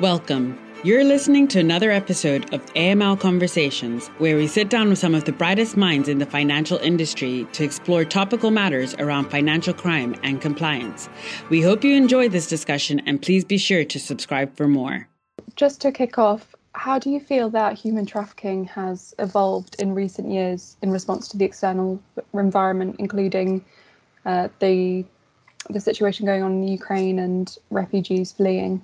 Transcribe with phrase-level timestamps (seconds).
[0.00, 0.56] Welcome.
[0.84, 5.24] You're listening to another episode of AML Conversations, where we sit down with some of
[5.24, 10.40] the brightest minds in the financial industry to explore topical matters around financial crime and
[10.40, 11.08] compliance.
[11.50, 15.08] We hope you enjoy this discussion and please be sure to subscribe for more.
[15.56, 20.30] Just to kick off, how do you feel that human trafficking has evolved in recent
[20.30, 22.00] years in response to the external
[22.34, 23.64] environment, including
[24.24, 25.04] uh, the
[25.70, 28.80] the situation going on in Ukraine and refugees fleeing?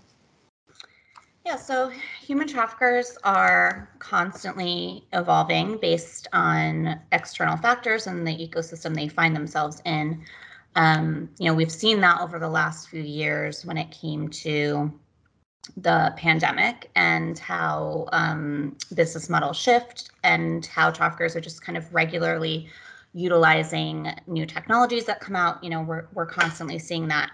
[1.45, 1.91] Yeah, so
[2.23, 9.83] human traffickers are constantly evolving based on external factors and the ecosystem they find themselves
[9.85, 10.25] in.
[10.75, 14.91] Um, you know, we've seen that over the last few years when it came to
[15.77, 21.93] the pandemic and how um, business models shift and how traffickers are just kind of
[21.93, 22.69] regularly
[23.13, 25.63] utilizing new technologies that come out.
[25.63, 27.31] You know, we're, we're constantly seeing that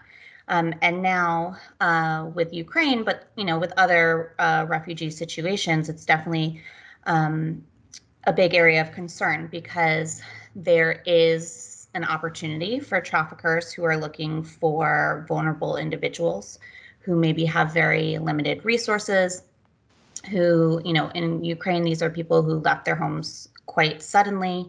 [0.50, 6.04] um, and now uh, with Ukraine, but you know, with other uh, refugee situations, it's
[6.04, 6.60] definitely
[7.06, 7.64] um,
[8.24, 10.20] a big area of concern because
[10.56, 16.58] there is an opportunity for traffickers who are looking for vulnerable individuals
[16.98, 19.44] who maybe have very limited resources.
[20.30, 24.68] Who, you know, in Ukraine, these are people who left their homes quite suddenly.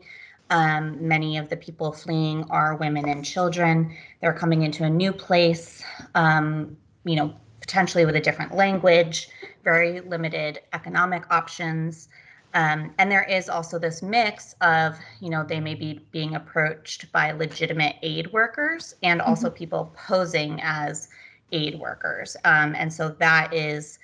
[0.52, 3.96] Um, many of the people fleeing are women and children.
[4.20, 5.82] They're coming into a new place,
[6.14, 9.30] um, you know, potentially with a different language,
[9.64, 12.10] very limited economic options.
[12.54, 17.10] Um, and there is also this mix of, you know, they may be being approached
[17.14, 19.56] by legitimate aid workers and also mm-hmm.
[19.56, 21.08] people posing as
[21.54, 22.36] aid workers.
[22.44, 24.00] Um, and so that is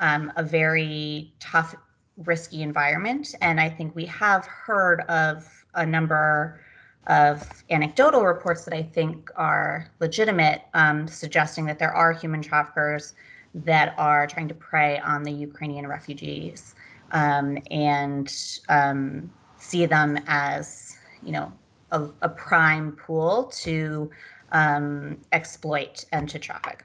[0.00, 1.76] um, a very tough,
[2.16, 3.36] risky environment.
[3.40, 6.60] And I think we have heard of a number
[7.06, 13.14] of anecdotal reports that I think are legitimate, um, suggesting that there are human traffickers
[13.54, 16.74] that are trying to prey on the Ukrainian refugees
[17.10, 18.32] um, and
[18.68, 21.52] um, see them as, you know,
[21.90, 24.10] a, a prime pool to
[24.52, 26.84] um, exploit and to traffic.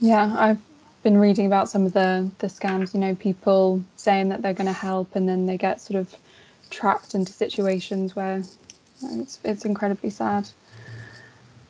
[0.00, 0.58] Yeah, I've
[1.02, 2.94] been reading about some of the the scams.
[2.94, 6.16] You know, people saying that they're going to help, and then they get sort of
[6.72, 8.42] trapped into situations where
[9.02, 10.48] it's, it's incredibly sad.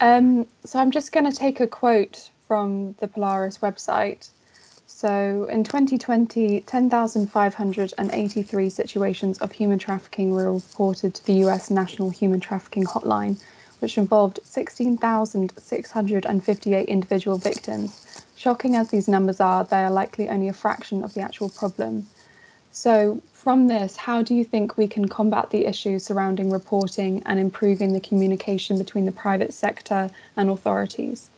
[0.00, 4.30] Um, so I'm just going to take a quote from the Polaris website.
[4.86, 12.40] So in 2020, 10,583 situations of human trafficking were reported to the US National Human
[12.40, 13.40] Trafficking Hotline,
[13.80, 18.24] which involved 16,658 individual victims.
[18.36, 22.06] Shocking as these numbers are, they are likely only a fraction of the actual problem.
[22.72, 27.40] So, from this, how do you think we can combat the issues surrounding reporting and
[27.40, 31.28] improving the communication between the private sector and authorities?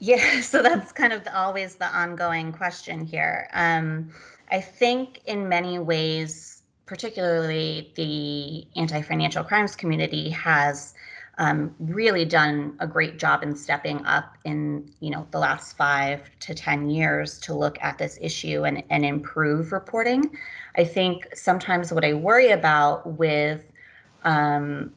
[0.00, 3.48] Yeah, so that's kind of always the ongoing question here.
[3.54, 4.10] Um,
[4.50, 10.92] I think in many ways, particularly the anti financial crimes community has
[11.38, 16.30] um, really done a great job in stepping up in you know the last five
[16.40, 20.36] to ten years to look at this issue and, and improve reporting.
[20.76, 23.64] I think sometimes what I worry about with
[24.24, 24.92] um,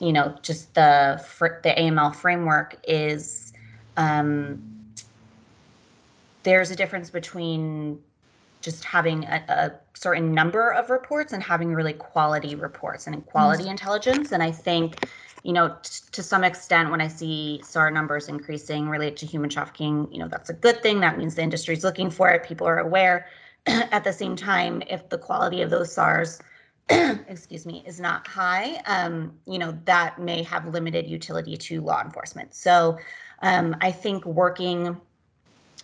[0.00, 1.24] you know just the
[1.62, 3.52] the AML framework is
[3.96, 4.62] um,
[6.42, 8.00] there's a difference between
[8.60, 13.64] just having a, a, certain number of reports and having really quality reports and quality
[13.64, 13.72] mm-hmm.
[13.72, 14.32] intelligence.
[14.32, 15.06] And I think
[15.42, 19.50] you know, t- to some extent, when I see SAR numbers increasing related to human
[19.50, 21.00] trafficking, you know, that's a good thing.
[21.00, 22.44] That means the industry is looking for it.
[22.44, 23.26] People are aware.
[23.66, 26.40] At the same time, if the quality of those SARs,
[26.90, 32.02] excuse me, is not high, um, you know, that may have limited utility to law
[32.02, 32.54] enforcement.
[32.54, 32.98] So
[33.42, 35.00] um, I think working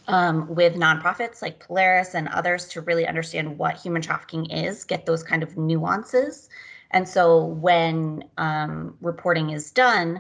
[0.08, 5.06] um, with nonprofits like Polaris and others to really understand what human trafficking is, get
[5.06, 6.48] those kind of nuances
[6.96, 10.18] and so when um, reporting is done,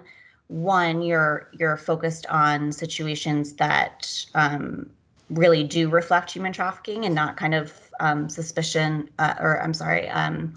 [0.48, 4.90] one, you're you're focused on situations that um,
[5.30, 10.06] really do reflect human trafficking and not kind of um, suspicion uh, or I'm sorry,
[10.10, 10.52] um,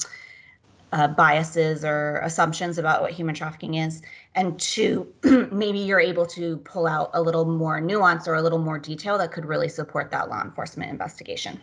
[0.91, 4.01] uh, biases or assumptions about what human trafficking is.
[4.35, 5.07] And two,
[5.53, 9.17] maybe you're able to pull out a little more nuance or a little more detail
[9.19, 11.61] that could really support that law enforcement investigation.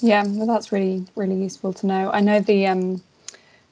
[0.00, 2.10] Yeah, well, that's really really useful to know.
[2.10, 3.00] I know the um,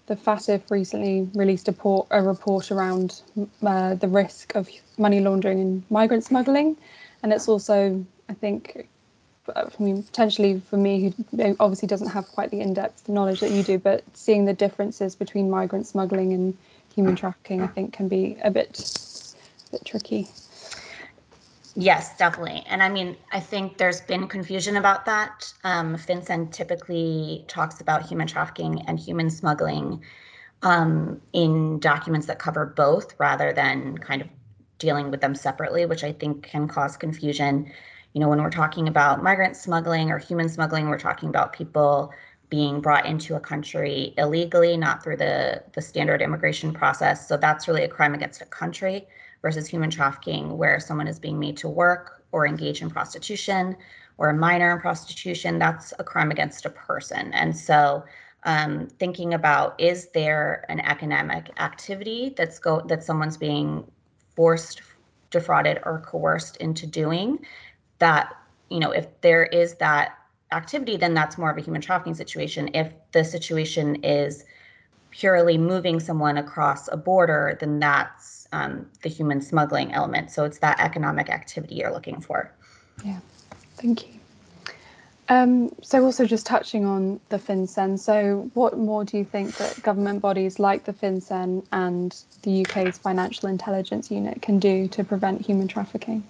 [0.08, 1.74] the FATF recently released a,
[2.10, 3.20] a report around
[3.62, 6.76] uh, the risk of money laundering and migrant smuggling,
[7.22, 8.88] and it's also, I think,
[9.54, 13.62] I mean, potentially for me, who obviously doesn't have quite the in-depth knowledge that you
[13.62, 16.56] do, but seeing the differences between migrant smuggling and
[16.94, 18.80] human trafficking, I think, can be a bit,
[19.68, 20.28] a bit tricky.
[21.80, 22.64] Yes, definitely.
[22.66, 25.52] And I mean, I think there's been confusion about that.
[25.62, 30.02] Um, FinCEN typically talks about human trafficking and human smuggling
[30.62, 34.28] um, in documents that cover both rather than kind of
[34.78, 37.70] dealing with them separately, which I think can cause confusion.
[38.12, 42.12] You know, when we're talking about migrant smuggling or human smuggling, we're talking about people
[42.50, 47.28] being brought into a country illegally, not through the, the standard immigration process.
[47.28, 49.06] So that's really a crime against a country
[49.42, 53.76] versus human trafficking, where someone is being made to work or engage in prostitution
[54.18, 55.58] or a minor in prostitution.
[55.58, 57.32] That's a crime against a person.
[57.32, 58.04] And so
[58.44, 63.84] um, thinking about is there an economic activity that's go that someone's being
[64.36, 64.82] forced,
[65.30, 67.44] defrauded, or coerced into doing
[67.98, 68.34] that,
[68.70, 70.16] you know, if there is that
[70.52, 72.70] activity, then that's more of a human trafficking situation.
[72.74, 74.44] If the situation is
[75.10, 80.30] purely moving someone across a border, then that's um, the human smuggling element.
[80.30, 82.52] So it's that economic activity you're looking for.
[83.04, 83.20] Yeah,
[83.76, 84.14] thank you.
[85.30, 89.82] Um, so also just touching on the FinCEN, so what more do you think that
[89.82, 95.42] government bodies like the FinCEN and the UK's Financial Intelligence Unit can do to prevent
[95.42, 96.24] human trafficking?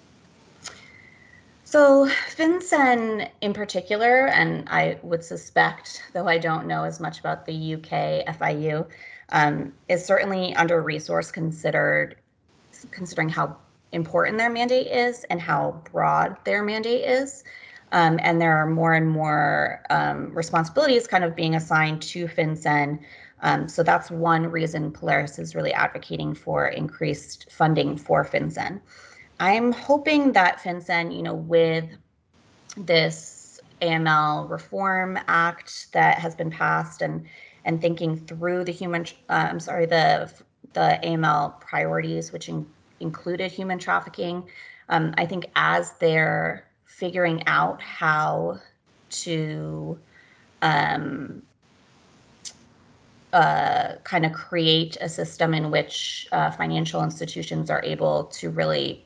[1.71, 7.45] So, FinCEN in particular, and I would suspect, though I don't know as much about
[7.45, 8.87] the UK FIU,
[9.31, 12.15] um, is certainly under resource considered,
[12.89, 13.55] considering how
[13.91, 17.43] important their mandate is and how broad their mandate is.
[17.91, 22.97] Um, and there are more and more um, responsibilities kind of being assigned to FinCEN.
[23.43, 28.81] Um, so that's one reason Polaris is really advocating for increased funding for FinCEN.
[29.39, 31.85] I'm hoping that FinCEN, you know, with
[32.75, 37.25] this AML Reform Act that has been passed and
[37.65, 40.31] and thinking through the human, uh, I'm sorry, the
[40.73, 42.65] the AML priorities, which in,
[42.99, 44.43] included human trafficking.
[44.89, 48.59] Um, I think as they're figuring out how
[49.09, 49.99] to
[50.61, 51.41] um,
[53.33, 59.05] uh, kind of create a system in which uh, financial institutions are able to really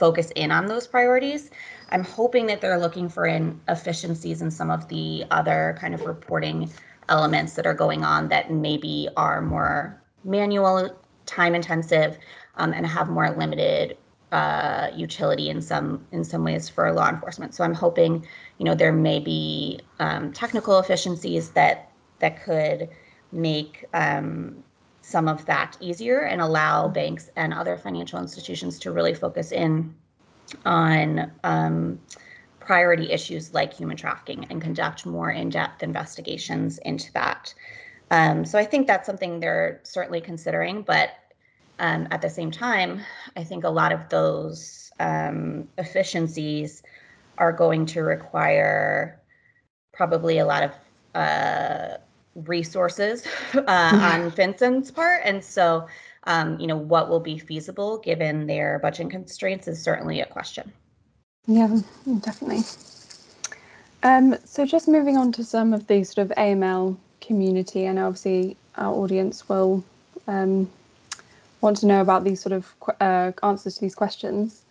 [0.00, 1.50] focus in on those priorities.
[1.90, 6.06] I'm hoping that they're looking for in efficiencies in some of the other kind of
[6.06, 6.70] reporting
[7.08, 12.18] elements that are going on that maybe are more manual, time intensive,
[12.56, 13.96] um, and have more limited
[14.32, 17.54] uh, utility in some in some ways for law enforcement.
[17.54, 18.24] So I'm hoping,
[18.58, 22.88] you know, there may be um, technical efficiencies that that could
[23.32, 24.62] make um,
[25.10, 29.94] some of that easier and allow banks and other financial institutions to really focus in
[30.64, 32.00] on um,
[32.60, 37.52] priority issues like human trafficking and conduct more in-depth investigations into that.
[38.12, 41.10] Um, so I think that's something they're certainly considering, but
[41.80, 43.00] um, at the same time,
[43.36, 46.82] I think a lot of those um, efficiencies
[47.38, 49.20] are going to require
[49.92, 50.72] probably a lot of
[51.14, 51.96] uh,
[52.46, 55.22] resources uh, on FinCEN's part.
[55.24, 55.86] And so,
[56.24, 60.72] um, you know, what will be feasible given their budget constraints is certainly a question.
[61.46, 61.80] Yeah,
[62.20, 62.62] definitely.
[64.02, 68.56] Um, so just moving on to some of the sort of AML community, and obviously
[68.76, 69.84] our audience will
[70.26, 70.70] um,
[71.60, 74.62] want to know about these sort of uh, answers to these questions.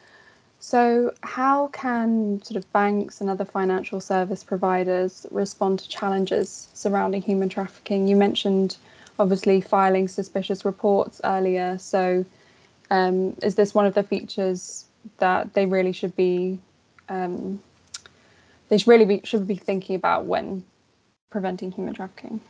[0.60, 7.22] So, how can sort of banks and other financial service providers respond to challenges surrounding
[7.22, 8.08] human trafficking?
[8.08, 8.76] You mentioned
[9.18, 11.78] obviously filing suspicious reports earlier.
[11.78, 12.26] So,
[12.92, 14.86] um, is this one of the features
[15.20, 16.60] that they really should be?
[17.08, 17.62] Um,
[18.68, 20.66] they should really be should be thinking about when
[21.30, 22.42] preventing human trafficking.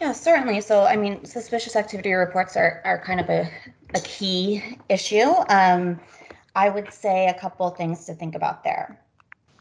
[0.00, 0.60] Yeah, certainly.
[0.60, 3.48] So, I mean, suspicious activity reports are are kind of a
[3.94, 5.34] a key issue.
[5.48, 6.00] Um,
[6.54, 9.00] I would say a couple things to think about there.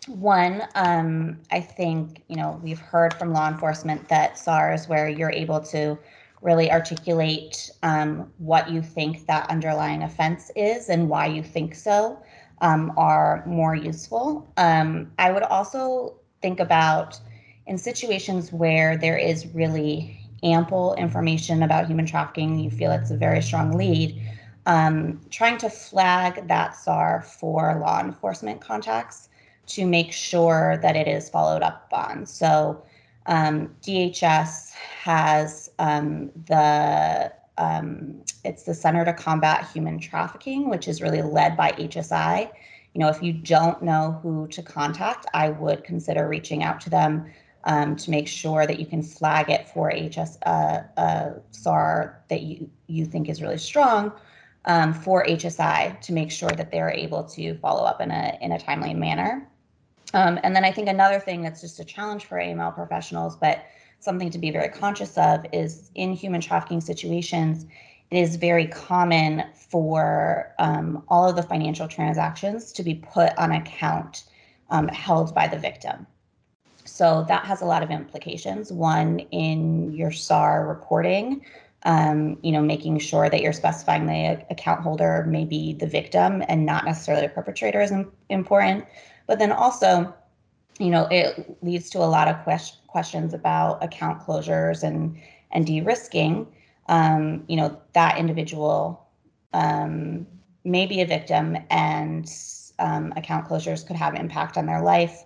[0.08, 5.31] One, um, I think, you know, we've heard from law enforcement that SARs, where you're
[5.31, 5.98] able to
[6.41, 12.17] really articulate um, what you think that underlying offense is and why you think so,
[12.62, 14.51] um, are more useful.
[14.58, 17.19] Um, I would also think about
[17.67, 23.17] in situations where there is really ample information about human trafficking, you feel it's a
[23.17, 24.19] very strong lead
[24.65, 29.29] um, trying to flag that SAR for law enforcement contacts
[29.67, 32.25] to make sure that it is followed up on.
[32.25, 32.83] So
[33.27, 41.01] um, DHS has um, the um, it's the Center to Combat Human Trafficking, which is
[41.01, 42.49] really led by HSI.
[42.93, 46.89] You know, if you don't know who to contact, I would consider reaching out to
[46.89, 47.25] them
[47.65, 52.41] um, to make sure that you can flag it for HS uh, uh, SAR that
[52.41, 54.13] you you think is really strong
[54.65, 58.51] um, for HSI to make sure that they're able to follow up in a in
[58.51, 59.47] a timely manner.
[60.13, 63.65] Um, and then I think another thing that's just a challenge for AML professionals, but
[63.99, 67.65] something to be very conscious of is in human trafficking situations,
[68.11, 73.51] it is very common for um, all of the financial transactions to be put on
[73.51, 74.23] account
[74.71, 76.07] um, held by the victim.
[76.85, 78.71] So that has a lot of implications.
[78.71, 81.45] One, in your SAR reporting,
[81.83, 86.43] um, you know, making sure that you're specifying the account holder may be the victim
[86.48, 87.93] and not necessarily a perpetrator is
[88.29, 88.86] important.
[89.27, 90.13] But then also,
[90.79, 95.17] you know, it leads to a lot of quest- questions about account closures and
[95.51, 96.48] and de-risking.
[96.88, 99.07] Um, you know, that individual
[99.53, 100.27] um,
[100.63, 102.31] may be a victim, and
[102.79, 105.24] um, account closures could have impact on their life.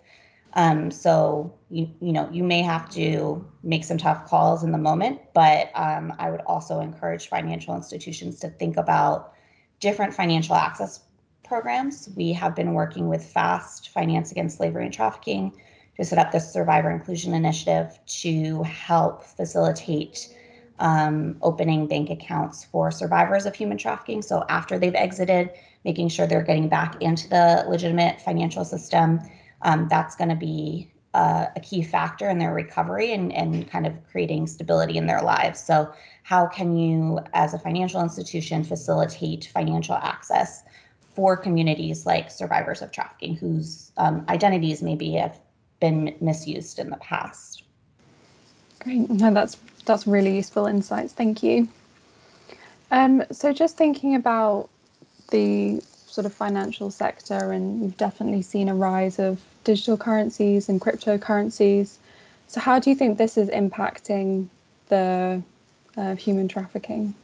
[0.55, 4.77] Um, so you you know you may have to make some tough calls in the
[4.77, 9.33] moment, but um, I would also encourage financial institutions to think about
[9.79, 10.99] different financial access
[11.43, 12.09] programs.
[12.15, 15.53] We have been working with FAST, Finance Against Slavery and Trafficking,
[15.97, 20.29] to set up this Survivor Inclusion Initiative to help facilitate
[20.79, 24.21] um, opening bank accounts for survivors of human trafficking.
[24.21, 25.51] So after they've exited,
[25.85, 29.19] making sure they're getting back into the legitimate financial system.
[29.63, 33.85] Um, that's going to be uh, a key factor in their recovery and, and kind
[33.85, 35.59] of creating stability in their lives.
[35.59, 35.93] So,
[36.23, 40.63] how can you, as a financial institution, facilitate financial access
[41.15, 45.39] for communities like survivors of trafficking whose um, identities maybe have
[45.83, 47.63] been misused in the past.
[48.79, 51.11] Great, no, that's that's really useful insights.
[51.11, 51.67] Thank you.
[52.89, 54.69] Um, so just thinking about
[55.31, 55.81] the
[56.13, 61.95] sort of financial sector, and we've definitely seen a rise of digital currencies and cryptocurrencies.
[62.47, 64.47] So how do you think this is impacting
[64.89, 65.41] the
[65.97, 67.15] uh, human trafficking?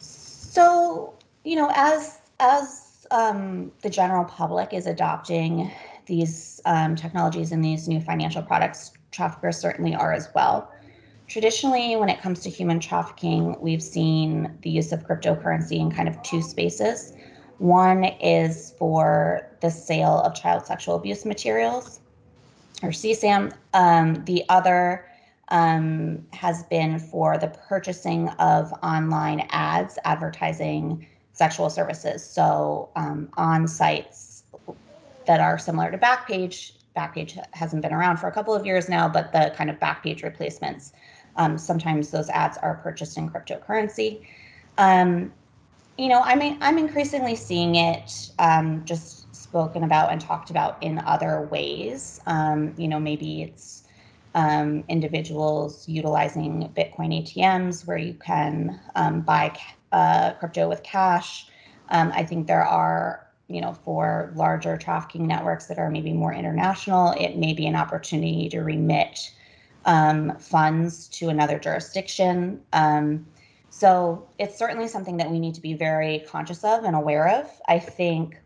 [0.00, 5.70] So you know, as as um, the general public is adopting
[6.06, 10.72] these um, technologies and these new financial products, traffickers certainly are as well.
[11.28, 16.08] Traditionally, when it comes to human trafficking, we've seen the use of cryptocurrency in kind
[16.08, 17.12] of two spaces.
[17.58, 22.00] One is for the sale of child sexual abuse materials,
[22.82, 23.52] or CSAM.
[23.74, 25.04] Um, the other
[25.48, 32.24] um, has been for the purchasing of online ads advertising sexual services.
[32.24, 34.44] So um, on sites
[35.26, 39.08] that are similar to Backpage, Backpage hasn't been around for a couple of years now,
[39.08, 40.92] but the kind of Backpage replacements,
[41.38, 44.26] um, sometimes those ads are purchased in cryptocurrency.
[44.76, 45.32] Um,
[45.96, 50.98] you know, I'm I'm increasingly seeing it um, just spoken about and talked about in
[50.98, 52.20] other ways.
[52.26, 53.84] Um, you know, maybe it's
[54.34, 59.58] um, individuals utilizing Bitcoin ATMs where you can um, buy
[59.92, 61.46] uh, crypto with cash.
[61.90, 67.12] I think there are, you know, for larger trafficking networks that are maybe more international,
[67.18, 69.32] it may be an opportunity to remit
[69.84, 72.60] um, funds to another jurisdiction.
[72.72, 73.26] Um,
[73.70, 77.48] so it's certainly something that we need to be very conscious of and aware of.
[77.68, 78.36] I think,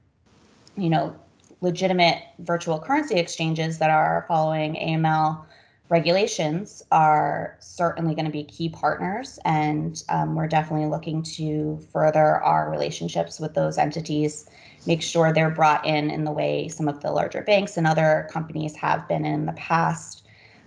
[0.77, 1.17] you know,
[1.61, 5.45] legitimate virtual currency exchanges that are following AML
[5.93, 12.43] regulations are certainly going to be key partners, and um, we're definitely looking to further
[12.43, 14.47] our relationships with those entities,
[14.87, 18.27] make sure they're brought in in the way some of the larger banks and other
[18.31, 20.22] companies have been in the past.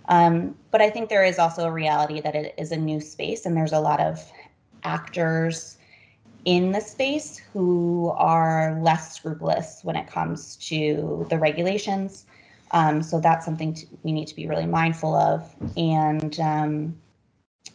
[0.08, 3.44] Um, but I think there is also a reality that it is a new space,
[3.44, 4.22] and there's a lot of
[4.84, 5.78] actors
[6.44, 12.24] in the space who are less scrupulous when it comes to the regulations
[12.72, 16.96] um, so that's something to, we need to be really mindful of and um,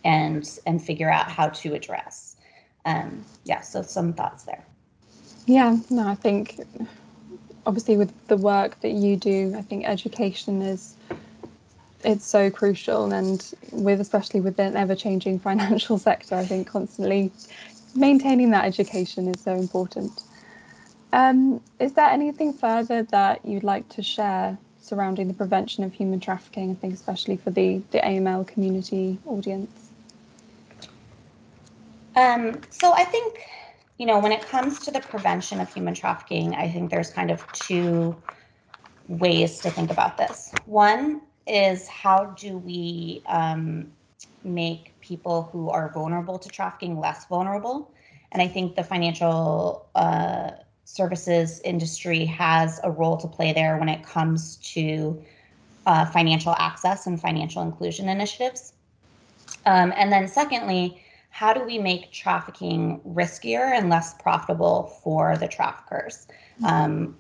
[0.04, 2.36] and and figure out how to address.
[2.86, 4.66] Um, yeah, so some thoughts there.
[5.46, 6.60] Yeah, no, I think
[7.66, 10.96] obviously with the work that you do, I think education is
[12.04, 17.32] it's so crucial and with especially with the ever changing financial sector, I think constantly
[17.96, 20.24] maintaining that education is so important.
[21.14, 26.20] Um, is there anything further that you'd like to share surrounding the prevention of human
[26.20, 29.90] trafficking, I think especially for the, the AML community audience?
[32.16, 33.40] Um, so I think,
[33.98, 37.30] you know, when it comes to the prevention of human trafficking, I think there's kind
[37.30, 38.16] of two
[39.08, 40.52] ways to think about this.
[40.66, 43.92] One is how do we um,
[44.44, 47.92] make people who are vulnerable to trafficking less vulnerable?
[48.32, 50.52] And I think the financial uh,
[50.86, 55.22] services industry has a role to play there when it comes to
[55.86, 58.74] uh, financial access and financial inclusion initiatives.
[59.66, 65.48] Um, and then, secondly, how do we make trafficking riskier and less profitable for the
[65.48, 66.28] traffickers?
[66.62, 66.66] Mm-hmm.
[66.66, 67.16] Um,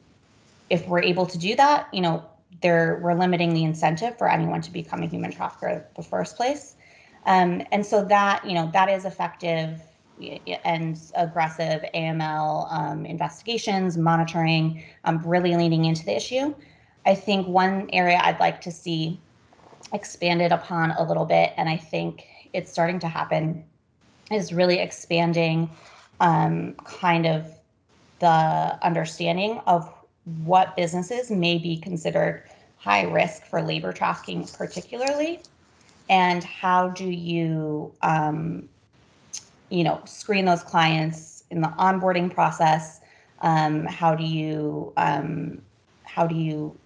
[0.69, 2.23] if we're able to do that, you know,
[2.61, 6.35] there we're limiting the incentive for anyone to become a human trafficker in the first
[6.35, 6.75] place.
[7.25, 9.79] Um, and so that, you know, that is effective
[10.65, 16.53] and aggressive AML um, investigations, monitoring, um, really leaning into the issue.
[17.05, 19.19] I think one area I'd like to see
[19.93, 23.63] expanded upon a little bit, and I think it's starting to happen,
[24.31, 25.69] is really expanding
[26.19, 27.47] um, kind of
[28.19, 28.27] the
[28.85, 29.91] understanding of
[30.43, 32.43] what businesses may be considered
[32.77, 35.39] high risk for labor trafficking, particularly,
[36.09, 38.67] and how do you, um,
[39.69, 43.01] you know, screen those clients in the onboarding process?
[43.41, 45.61] Um, how do you um,
[46.03, 46.77] how do you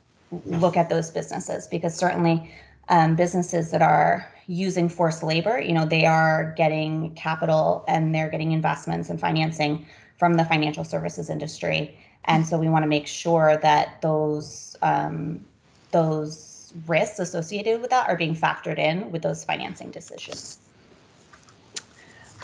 [0.45, 1.67] look at those businesses?
[1.67, 2.51] Because certainly,
[2.89, 8.29] um, businesses that are using forced labor, you know, they are getting capital and they're
[8.29, 9.85] getting investments and financing
[10.17, 15.43] from the financial services industry and so we want to make sure that those um,
[15.91, 20.59] those risks associated with that are being factored in with those financing decisions.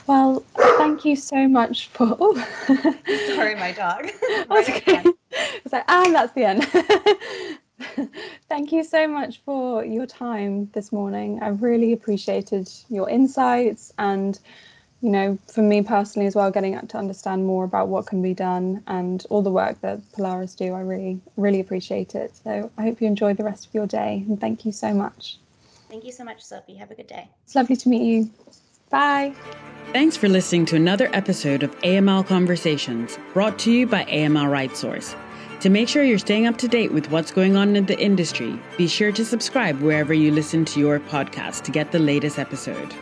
[0.07, 0.43] Well,
[0.77, 2.17] thank you so much for.
[2.19, 2.35] Oh.
[3.27, 4.09] Sorry, my dog.
[4.49, 5.03] right okay.
[5.63, 6.65] It's like, and that's the end.
[8.49, 11.39] thank you so much for your time this morning.
[11.41, 14.37] I really appreciated your insights and
[15.01, 18.33] you know, for me personally as well, getting to understand more about what can be
[18.33, 22.35] done and all the work that Polaris do, I really, really appreciate it.
[22.43, 25.37] So I hope you enjoy the rest of your day and thank you so much.
[25.89, 26.75] Thank you so much, Sophie.
[26.75, 27.27] Have a good day.
[27.43, 28.31] It's lovely to meet you.
[28.89, 29.33] Bye.
[29.91, 35.15] Thanks for listening to another episode of AML Conversations, brought to you by AML RightSource.
[35.61, 38.59] To make sure you're staying up to date with what's going on in the industry,
[38.77, 42.93] be sure to subscribe wherever you listen to your podcast to get the latest episode.